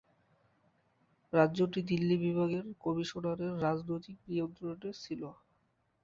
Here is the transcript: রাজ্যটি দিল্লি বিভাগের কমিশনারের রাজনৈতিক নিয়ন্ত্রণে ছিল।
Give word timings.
রাজ্যটি 1.33 1.79
দিল্লি 1.89 2.15
বিভাগের 2.23 2.65
কমিশনারের 2.83 3.53
রাজনৈতিক 3.65 4.17
নিয়ন্ত্রণে 4.27 4.89
ছিল। 5.03 5.21